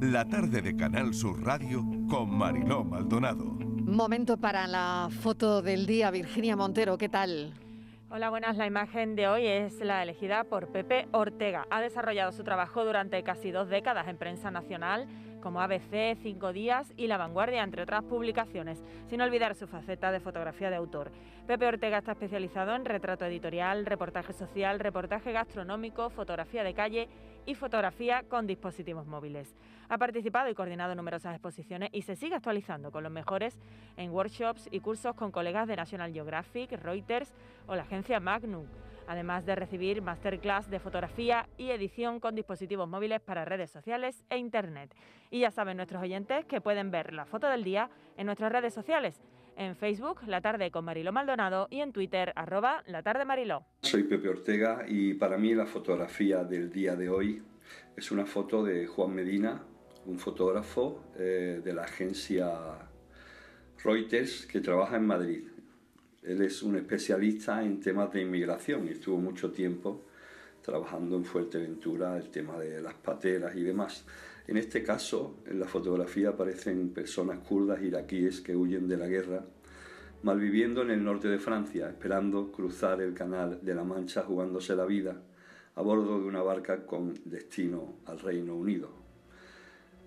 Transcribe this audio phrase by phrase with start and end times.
[0.00, 3.44] La tarde de Canal Sur Radio con Mariló Maldonado.
[3.44, 7.52] Momento para la foto del día, Virginia Montero, ¿qué tal?
[8.10, 8.56] Hola, buenas.
[8.56, 11.66] La imagen de hoy es la elegida por Pepe Ortega.
[11.70, 15.06] Ha desarrollado su trabajo durante casi dos décadas en prensa nacional
[15.40, 20.20] como ABC, Cinco Días y La Vanguardia, entre otras publicaciones, sin olvidar su faceta de
[20.20, 21.10] fotografía de autor.
[21.46, 27.08] Pepe Ortega está especializado en retrato editorial, reportaje social, reportaje gastronómico, fotografía de calle
[27.50, 29.56] y fotografía con dispositivos móviles.
[29.88, 33.58] Ha participado y coordinado numerosas exposiciones y se sigue actualizando con los mejores
[33.96, 37.34] en workshops y cursos con colegas de National Geographic, Reuters
[37.66, 38.66] o la agencia Magnum
[39.08, 44.38] además de recibir masterclass de fotografía y edición con dispositivos móviles para redes sociales e
[44.38, 44.94] Internet.
[45.32, 48.72] Y ya saben nuestros oyentes que pueden ver la foto del día en nuestras redes
[48.72, 49.20] sociales,
[49.60, 53.66] en Facebook La Tarde con Mariló Maldonado y en Twitter arroba La Tarde Mariló.
[53.82, 57.42] Soy Pepe Ortega y para mí la fotografía del día de hoy
[57.94, 59.62] es una foto de Juan Medina,
[60.06, 62.50] un fotógrafo eh, de la agencia
[63.84, 65.48] Reuters que trabaja en Madrid.
[66.22, 70.06] Él es un especialista en temas de inmigración y estuvo mucho tiempo
[70.62, 74.06] trabajando en Fuerteventura el tema de las pateras y demás.
[74.50, 79.44] En este caso, en la fotografía aparecen personas kurdas iraquíes que huyen de la guerra,
[80.22, 84.84] malviviendo en el norte de Francia, esperando cruzar el canal de la Mancha jugándose la
[84.84, 85.22] vida
[85.74, 88.90] a bordo de una barca con destino al Reino Unido.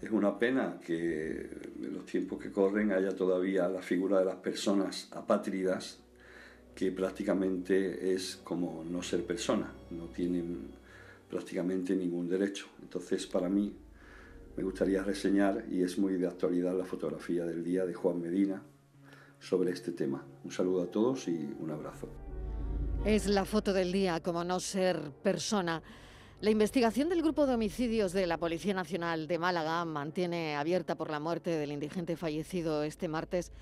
[0.00, 1.50] Es una pena que
[1.82, 5.98] en los tiempos que corren haya todavía la figura de las personas apátridas,
[6.74, 10.68] que prácticamente es como no ser persona, no tienen
[11.28, 12.66] prácticamente ningún derecho.
[12.80, 13.76] Entonces, para mí,
[14.56, 18.62] me gustaría reseñar, y es muy de actualidad, la fotografía del día de Juan Medina
[19.40, 20.24] sobre este tema.
[20.44, 22.08] Un saludo a todos y un abrazo.
[23.04, 25.82] Es la foto del día, como no ser persona.
[26.40, 31.10] La investigación del grupo de homicidios de la Policía Nacional de Málaga mantiene abierta por
[31.10, 33.52] la muerte del indigente fallecido este martes,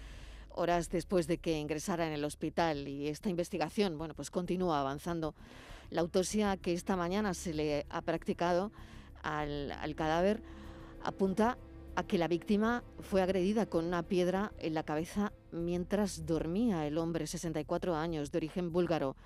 [0.50, 2.88] horas después de que ingresara en el hospital.
[2.88, 5.34] Y esta investigación, bueno, pues continúa avanzando.
[5.90, 8.72] La autopsia que esta mañana se le ha practicado
[9.22, 10.42] al, al cadáver
[11.02, 11.56] apunta
[11.96, 16.98] a que la víctima fue agredida con una piedra en la cabeza mientras dormía el
[16.98, 19.16] hombre, 64 años, de origen búlgaro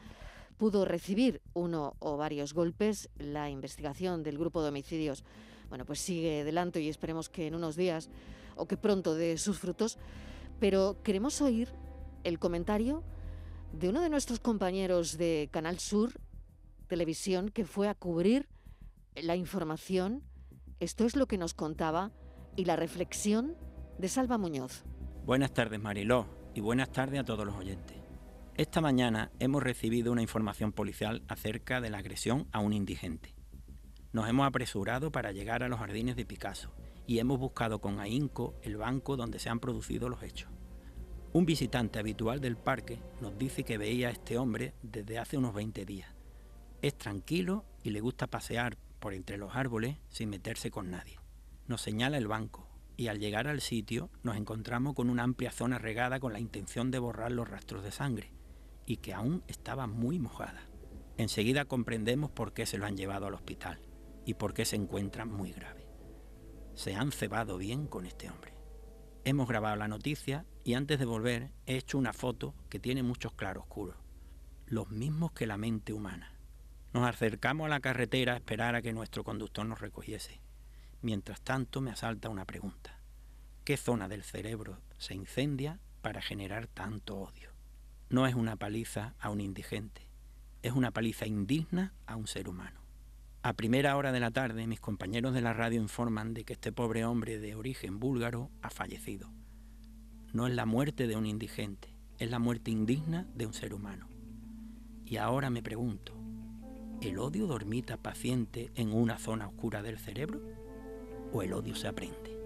[0.57, 3.09] pudo recibir uno o varios golpes.
[3.19, 5.25] La investigación del grupo de homicidios,
[5.71, 8.11] bueno, pues sigue adelante y esperemos que en unos días
[8.57, 9.97] o que pronto dé sus frutos.
[10.61, 11.71] Pero queremos oír
[12.25, 13.03] el comentario
[13.73, 16.13] de uno de nuestros compañeros de Canal Sur
[16.89, 18.47] Televisión que fue a cubrir
[19.15, 20.23] la información.
[20.79, 22.13] Esto es lo que nos contaba
[22.57, 23.57] y la reflexión
[23.99, 24.85] de Salva Muñoz.
[25.25, 27.97] Buenas tardes, Mariló, y buenas tardes a todos los oyentes.
[28.57, 33.35] Esta mañana hemos recibido una información policial acerca de la agresión a un indigente.
[34.13, 36.73] Nos hemos apresurado para llegar a los jardines de Picasso
[37.07, 40.51] y hemos buscado con ahínco el banco donde se han producido los hechos.
[41.33, 45.55] Un visitante habitual del parque nos dice que veía a este hombre desde hace unos
[45.55, 46.13] 20 días.
[46.83, 51.20] Es tranquilo y le gusta pasear por entre los árboles sin meterse con nadie.
[51.71, 52.67] Nos señala el banco
[52.97, 56.91] y al llegar al sitio nos encontramos con una amplia zona regada con la intención
[56.91, 58.33] de borrar los rastros de sangre
[58.87, 60.65] y que aún estaba muy mojada.
[61.17, 63.79] Enseguida comprendemos por qué se lo han llevado al hospital
[64.27, 65.87] y por qué se encuentra muy grave.
[66.75, 68.53] Se han cebado bien con este hombre.
[69.23, 73.33] Hemos grabado la noticia y antes de volver he hecho una foto que tiene muchos
[73.35, 73.95] claroscuros,
[74.67, 76.37] los mismos que la mente humana.
[76.93, 80.41] Nos acercamos a la carretera a esperar a que nuestro conductor nos recogiese.
[81.03, 82.99] Mientras tanto me asalta una pregunta.
[83.65, 87.51] ¿Qué zona del cerebro se incendia para generar tanto odio?
[88.11, 90.03] no es una paliza a un indigente,
[90.63, 92.81] es una paliza indigna a un ser humano.
[93.43, 96.73] A primera hora de la tarde mis compañeros de la radio informan de que este
[96.73, 99.31] pobre hombre de origen búlgaro ha fallecido.
[100.33, 104.09] No es la muerte de un indigente, es la muerte indigna de un ser humano.
[105.07, 106.13] Y ahora me pregunto,
[107.01, 110.43] ¿el odio dormita paciente en una zona oscura del cerebro?
[111.33, 112.39] ¿O el odio se aprende?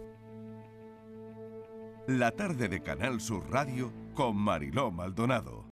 [2.07, 5.73] La tarde de Canal Sur Radio con Mariló Maldonado.